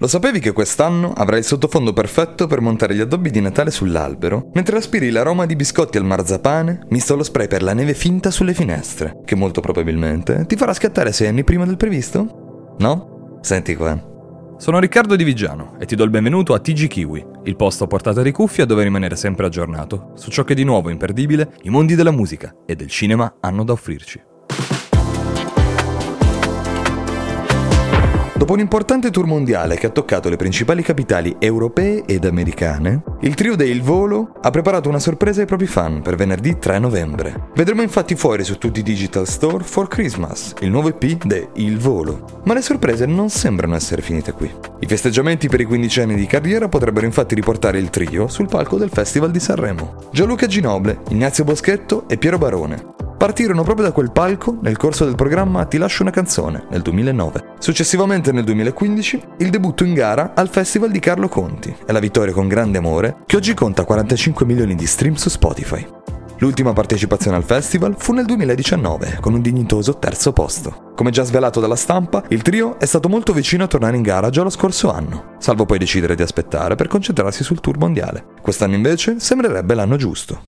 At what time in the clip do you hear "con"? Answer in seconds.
62.32-62.48, 69.20-69.34